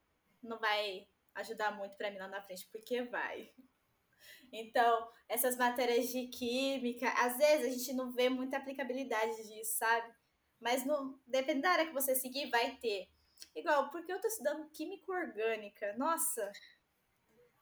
[0.40, 3.51] não vai ajudar muito para mim lá na frente, porque vai.
[4.53, 10.13] Então, essas matérias de química, às vezes a gente não vê muita aplicabilidade disso, sabe?
[10.61, 13.09] Mas no, dependendo da área que você seguir, vai ter.
[13.55, 15.95] Igual, porque eu tô estudando química orgânica.
[15.97, 16.53] Nossa!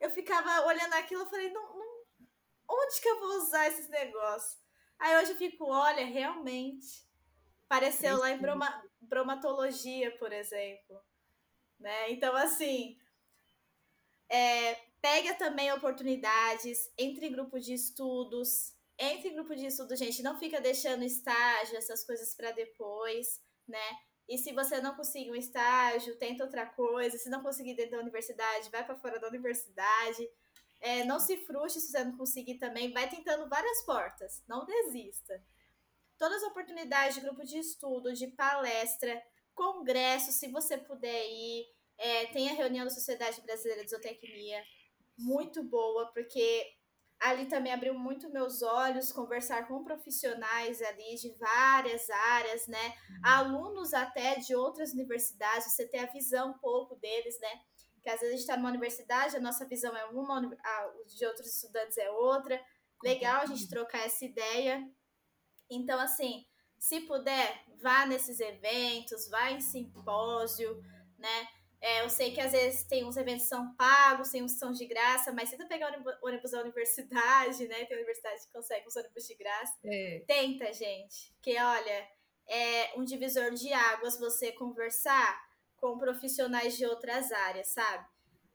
[0.00, 2.02] Eu ficava olhando aquilo e falei, não, não,
[2.68, 4.58] onde que eu vou usar esses negócios?
[4.98, 7.06] Aí hoje eu fico, olha, realmente.
[7.68, 11.00] Pareceu lá em broma, bromatologia, por exemplo.
[11.78, 12.10] Né?
[12.10, 12.98] Então, assim,
[14.28, 18.74] é, pega também oportunidades, entre em grupo de estudos.
[18.98, 23.98] Entre em grupo de estudo, gente, não fica deixando estágio, essas coisas para depois, né?
[24.28, 27.16] E se você não conseguir um estágio, tenta outra coisa.
[27.16, 30.28] Se não conseguir dentro da universidade, vai para fora da universidade.
[30.80, 32.92] É, não se frustre se você não conseguir também.
[32.92, 34.42] Vai tentando várias portas.
[34.46, 35.42] Não desista.
[36.18, 39.22] Todas as oportunidades de grupo de estudo, de palestra,
[39.54, 41.66] congresso, se você puder ir.
[41.96, 44.62] É, tem a reunião da Sociedade Brasileira de Zootecnia,
[45.18, 46.64] muito boa, porque
[47.20, 52.94] ali também abriu muito meus olhos, conversar com profissionais ali de várias áreas, né?
[53.10, 53.20] Uhum.
[53.24, 57.60] Alunos até de outras universidades, você ter a visão um pouco deles, né?
[58.02, 61.26] Que às vezes a gente está numa universidade, a nossa visão é uma, a de
[61.26, 62.60] outros estudantes é outra.
[63.02, 64.88] Legal a gente trocar essa ideia.
[65.68, 66.46] Então, assim,
[66.78, 70.80] se puder, vá nesses eventos, vá em simpósio,
[71.18, 71.48] né?
[71.80, 74.58] É, eu sei que às vezes tem uns eventos que são pagos, tem uns que
[74.58, 77.84] são de graça, mas tenta pegar o ônibus da universidade, né?
[77.84, 79.74] Tem universidade que consegue os ônibus de graça.
[79.84, 80.24] É.
[80.26, 81.32] Tenta, gente.
[81.40, 82.08] Que olha,
[82.48, 85.40] é um divisor de águas você conversar
[85.76, 88.08] com profissionais de outras áreas, sabe?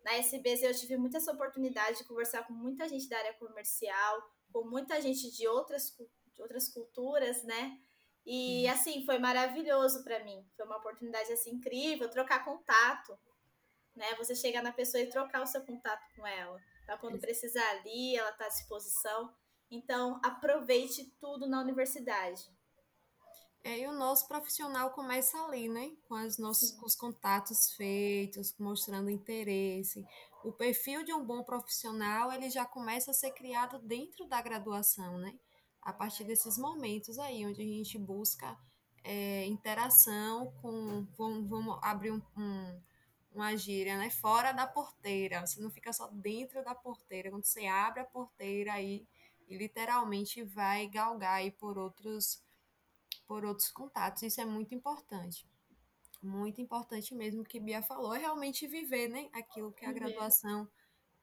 [0.04, 4.22] Na SBZ eu tive muita essa oportunidade de conversar com muita gente da área comercial,
[4.52, 5.96] com muita gente de outras,
[6.34, 7.80] de outras culturas, né?
[8.26, 10.46] E assim, foi maravilhoso para mim.
[10.56, 13.18] Foi uma oportunidade assim incrível, trocar contato,
[13.96, 14.16] né?
[14.16, 16.60] Você chegar na pessoa e trocar o seu contato com ela.
[16.86, 19.34] Pra quando precisar ali, ela tá à disposição.
[19.70, 22.44] Então, aproveite tudo na universidade.
[23.64, 25.96] É, e o nosso profissional começa ali, né?
[26.08, 30.06] Com, as nossos, com os contatos feitos, mostrando interesse.
[30.44, 35.18] O perfil de um bom profissional, ele já começa a ser criado dentro da graduação,
[35.18, 35.34] né?
[35.84, 38.58] A partir desses momentos aí, onde a gente busca
[39.04, 41.06] é, interação com.
[41.18, 42.82] Vamos, vamos abrir um, um,
[43.34, 44.10] uma gíria, né?
[44.10, 45.46] Fora da porteira.
[45.46, 47.30] Você não fica só dentro da porteira.
[47.30, 49.06] Quando você abre a porteira aí
[49.48, 52.42] e literalmente vai galgar aí por outros,
[53.28, 54.24] por outros contatos.
[54.24, 55.46] Isso é muito importante.
[56.22, 59.30] Muito importante mesmo que Bia falou, é realmente viver, né?
[59.34, 60.70] Aquilo que a graduação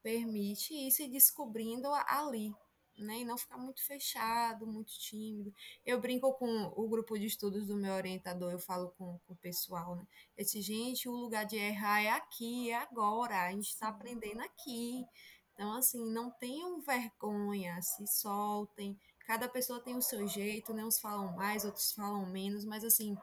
[0.03, 2.55] permite e ir se descobrindo ali,
[3.03, 3.21] né?
[3.21, 5.53] E não ficar muito fechado, muito tímido.
[5.85, 9.37] Eu brinco com o grupo de estudos do meu orientador, eu falo com, com o
[9.37, 10.07] pessoal, né?
[10.37, 15.05] Esse gente, o lugar de errar é aqui, é agora, a gente está aprendendo aqui.
[15.53, 18.99] Então, assim, não tenham vergonha, se soltem.
[19.27, 20.85] Cada pessoa tem o seu jeito, né?
[20.85, 23.17] Uns falam mais, outros falam menos, mas assim,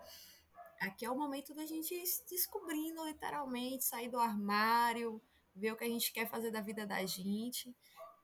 [0.80, 5.22] aqui é o momento da gente ir descobrindo, literalmente, sair do armário,
[5.56, 7.76] ver o que a gente quer fazer da vida da gente.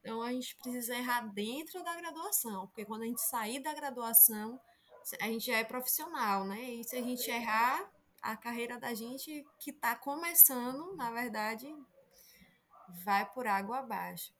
[0.04, 4.60] Então a gente precisa errar dentro da graduação, porque quando a gente sair da graduação,
[5.22, 6.62] a gente já é profissional, né?
[6.62, 7.90] E se a gente errar,
[8.22, 11.74] a carreira da gente que está começando, na verdade,
[13.06, 14.34] vai por água abaixo.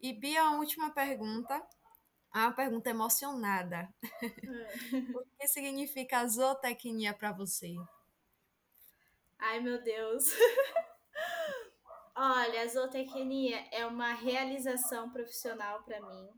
[0.00, 1.62] E Bia, a última pergunta,
[2.34, 3.92] uma pergunta emocionada.
[4.02, 4.30] É.
[5.14, 7.74] o que significa zootecnia para você?
[9.38, 10.24] Ai, meu Deus.
[12.22, 16.28] Olha, a zootecnia é uma realização profissional para mim.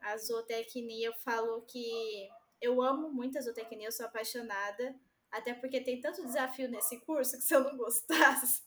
[0.00, 2.28] A zootecnia, eu falo que
[2.62, 4.94] eu amo muito a zootecnia, eu sou apaixonada,
[5.32, 8.62] até porque tem tanto desafio nesse curso que se eu não gostasse,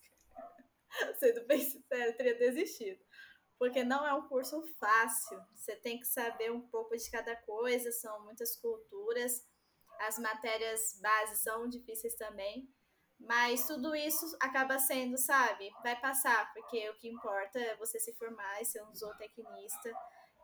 [1.18, 3.02] sendo bem sincero, teria desistido.
[3.58, 7.90] Porque não é um curso fácil, você tem que saber um pouco de cada coisa,
[7.90, 9.48] são muitas culturas,
[10.02, 12.70] as matérias bases são difíceis também.
[13.28, 15.72] Mas tudo isso acaba sendo, sabe?
[15.84, 19.92] Vai passar, porque o que importa é você se formar e ser um zootecnista.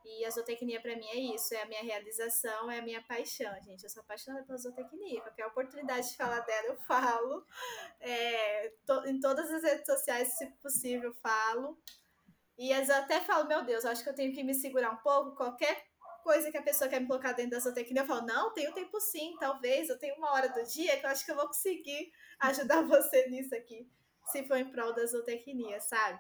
[0.06, 3.54] E a zootecnia para mim é isso, é a minha realização, é a minha paixão,
[3.62, 3.84] gente.
[3.84, 5.22] Eu sou apaixonada pela zootecnia.
[5.22, 7.46] Qualquer oportunidade de falar dela, eu falo.
[8.00, 11.78] É, to, em todas as redes sociais, se possível, falo.
[12.58, 15.36] E eu até falo, meu Deus, acho que eu tenho que me segurar um pouco.
[15.36, 15.86] Qualquer
[16.28, 19.00] coisa que a pessoa quer me colocar dentro da zootecnia, eu falo, não, tenho tempo
[19.00, 22.12] sim, talvez, eu tenho uma hora do dia que eu acho que eu vou conseguir
[22.42, 23.90] ajudar você nisso aqui,
[24.26, 26.20] se for em prol da zootecnia, sabe?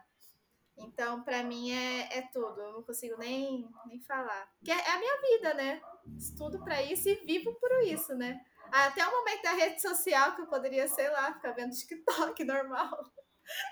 [0.77, 4.49] Então, para mim é, é tudo, eu não consigo nem, nem falar.
[4.63, 5.81] Que é, é a minha vida, né?
[6.17, 8.39] Estudo para isso e vivo por isso, né?
[8.71, 13.11] Até o momento da rede social que eu poderia, sei lá, ficar vendo TikTok normal.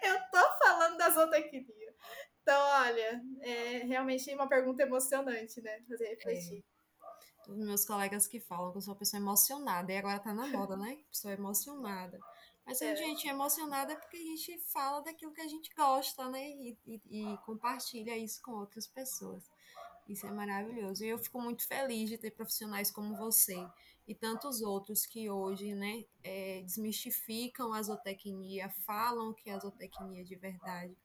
[0.04, 1.96] Eu tô falando da zootecnia.
[2.46, 5.82] Então, olha, é realmente uma pergunta emocionante, né?
[5.90, 6.64] Fazer refletir.
[7.48, 7.52] É.
[7.52, 10.46] Os meus colegas que falam que eu sou uma pessoa emocionada, e agora tá na
[10.46, 11.00] moda, né?
[11.10, 12.20] Pessoa emocionada.
[12.64, 12.96] Mas a é.
[12.96, 16.48] gente é emocionada porque a gente fala daquilo que a gente gosta, né?
[16.48, 19.50] E, e, e, compartilha isso com outras pessoas.
[20.08, 21.04] Isso é maravilhoso.
[21.04, 23.58] E eu fico muito feliz de ter profissionais como você
[24.08, 30.24] e tantos outros que hoje, né, é, desmistificam a zootecnia, falam que a zootecnia é
[30.24, 30.96] de verdade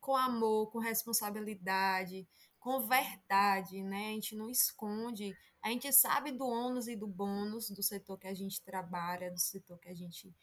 [0.00, 2.26] com amor, com responsabilidade,
[2.58, 4.08] com verdade, né?
[4.08, 8.26] A gente não esconde, a gente sabe do ônus e do bônus do setor que
[8.26, 10.34] a gente trabalha, do setor que a gente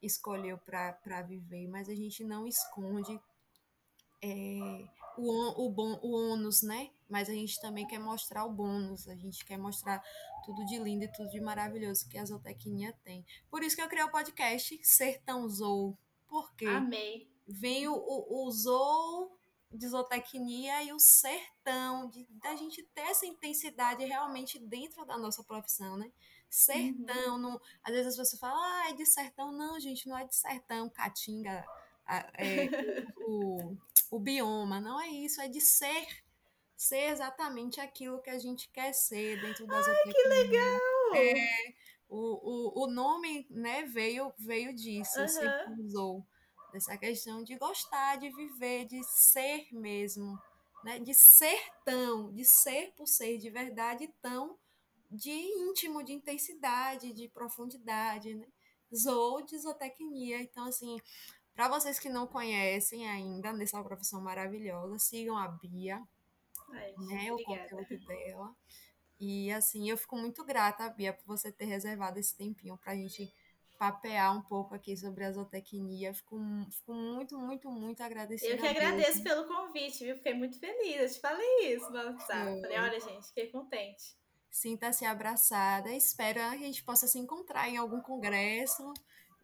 [0.00, 3.18] escolheu para viver, mas a gente não esconde
[4.22, 6.90] é, o, o, bom, o ônus, né?
[7.08, 10.02] Mas a gente também quer mostrar o bônus, a gente quer mostrar
[10.44, 13.24] tudo de lindo e tudo de maravilhoso que a zootecnia tem.
[13.50, 15.98] Por isso que eu criei o podcast Sertão Zou.
[16.26, 16.66] Por quê?
[16.66, 19.30] Amei vem o, o, o zoo
[19.70, 25.42] de zootecnia e o sertão, de, da gente ter essa intensidade realmente dentro da nossa
[25.42, 26.10] profissão, né?
[26.48, 27.38] Sertão, uhum.
[27.38, 29.50] não, às vezes as pessoas falam, ah, é de sertão.
[29.50, 31.64] Não, gente, não é de sertão, caatinga,
[32.38, 32.68] é,
[33.26, 33.78] o, o,
[34.12, 36.06] o bioma, não é isso, é de ser,
[36.76, 40.80] ser exatamente aquilo que a gente quer ser dentro das Ai, que legal!
[41.16, 41.74] É,
[42.08, 45.28] o, o, o nome, né, veio, veio disso, uhum.
[45.28, 46.26] se usou
[46.74, 50.36] dessa questão de gostar, de viver, de ser mesmo,
[50.82, 50.98] né?
[50.98, 54.58] de ser tão, de ser por ser de verdade tão
[55.08, 58.48] de íntimo, de intensidade, de profundidade, né?
[58.92, 60.42] Zou de zootecnia.
[60.42, 60.98] Então, assim,
[61.54, 66.02] para vocês que não conhecem ainda nessa profissão maravilhosa, sigam a Bia,
[66.70, 67.32] Ai, né?
[67.32, 68.56] O conteúdo dela.
[69.20, 72.96] E assim, eu fico muito grata, Bia, por você ter reservado esse tempinho para a
[72.96, 73.32] gente
[73.84, 76.14] papear um pouco aqui sobre a zootecnia.
[76.14, 76.38] Fico,
[76.70, 78.54] fico muito, muito, muito agradecida.
[78.54, 80.16] Eu que agradeço pelo convite, viu?
[80.16, 81.00] Fiquei muito feliz.
[81.00, 82.60] Eu te falei isso no WhatsApp.
[82.62, 84.16] Falei, olha, gente, fiquei contente.
[84.50, 85.90] Sinta-se abraçada.
[85.90, 88.92] Espero que a gente possa se encontrar em algum congresso,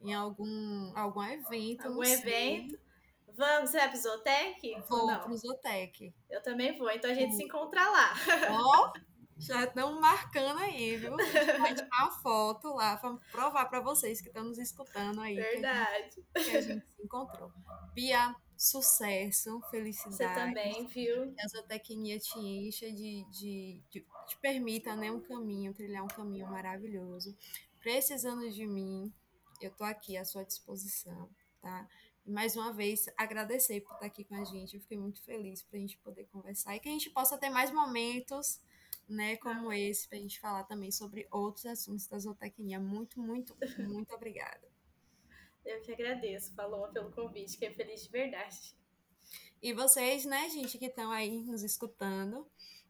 [0.03, 1.87] em algum, algum evento.
[1.87, 2.79] Algum evento.
[3.37, 4.83] Vamos, você vai pro Zootec?
[4.89, 6.15] Vou pro Zootec.
[6.29, 8.15] Eu também vou, então a gente se encontra lá.
[8.51, 8.93] Ó, oh,
[9.41, 11.17] já estão marcando aí, viu?
[11.17, 15.37] Vai tirar uma foto lá para provar para vocês que estão nos escutando aí.
[15.37, 16.23] Verdade.
[16.33, 17.53] Que a, gente, que a gente se encontrou.
[17.95, 20.17] Bia, sucesso, felicidade.
[20.17, 21.33] Você também, viu?
[21.33, 26.09] Que a zootecnia te encha de, de, de, te permita né, um caminho, trilhar um
[26.09, 27.35] caminho maravilhoso.
[27.81, 29.11] Precisando de mim,
[29.61, 31.31] eu tô aqui à sua disposição,
[31.63, 31.89] tá?
[32.27, 34.75] Mais uma vez, agradecer por estar aqui com a gente.
[34.75, 37.49] Eu fiquei muito feliz para a gente poder conversar e que a gente possa ter
[37.49, 38.61] mais momentos
[39.11, 42.79] né, como esse, para a gente falar também sobre outros assuntos da zootecnia.
[42.79, 44.69] Muito, muito, muito obrigada.
[45.65, 48.75] Eu que agradeço, Paloma, pelo convite, fiquei feliz de verdade.
[49.63, 52.47] E vocês, né, gente, que estão aí nos escutando,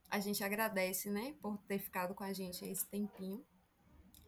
[0.08, 3.44] a gente agradece, né, por ter ficado com a gente esse tempinho.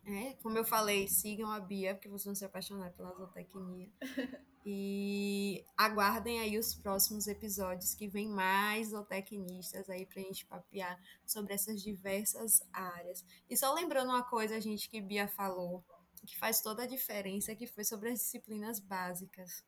[0.05, 3.91] É, como eu falei, sigam a Bia, porque vocês vão se apaixonar pela zootecnia.
[4.65, 11.53] E aguardem aí os próximos episódios que vem mais zootecnistas aí pra gente papear sobre
[11.53, 13.25] essas diversas áreas.
[13.51, 15.85] E só lembrando uma coisa, gente, que Bia falou,
[16.25, 19.65] que faz toda a diferença, que foi sobre as disciplinas básicas.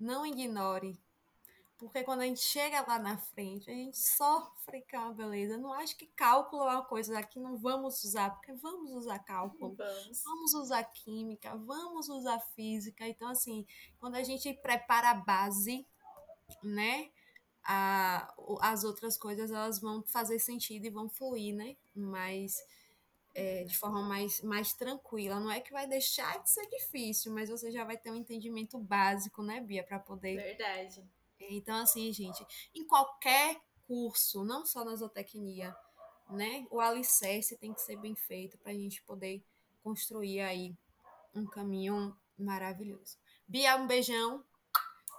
[0.00, 0.98] Não ignore
[1.82, 5.58] porque quando a gente chega lá na frente, a gente sofre com a beleza.
[5.58, 9.74] não acho que cálculo é uma coisa que não vamos usar, porque vamos usar cálculo,
[9.74, 10.22] vamos.
[10.22, 13.08] vamos usar química, vamos usar física.
[13.08, 13.66] Então, assim,
[13.98, 15.84] quando a gente prepara a base,
[16.62, 17.10] né?
[17.64, 21.76] A, as outras coisas elas vão fazer sentido e vão fluir, né?
[21.92, 22.64] Mas
[23.34, 25.40] é, de forma mais, mais tranquila.
[25.40, 28.78] Não é que vai deixar de ser difícil, mas você já vai ter um entendimento
[28.78, 31.04] básico, né, Bia, para poder Verdade
[31.50, 35.76] então, assim, gente, em qualquer curso, não só na zootecnia,
[36.30, 36.66] né?
[36.70, 39.44] O alicerce tem que ser bem feito para a gente poder
[39.82, 40.76] construir aí
[41.34, 43.18] um caminho maravilhoso.
[43.46, 44.44] Bia, um beijão.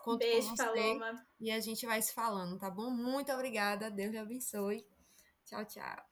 [0.03, 1.25] Conto Beijo, com você, Paloma.
[1.39, 2.89] E a gente vai se falando, tá bom?
[2.89, 3.89] Muito obrigada.
[3.89, 4.85] Deus lhe abençoe.
[5.45, 6.03] Tchau, tchau.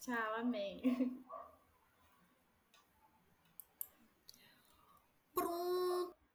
[0.00, 0.82] Tchau, amém.
[5.32, 5.89] Pronto.